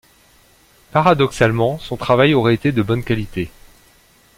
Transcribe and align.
Paradoxalement 0.91 1.77
son 1.77 1.95
travail 1.95 2.33
aurait 2.33 2.55
été 2.55 2.71
de 2.71 2.81
bonne 2.81 3.03
qualité. 3.03 3.51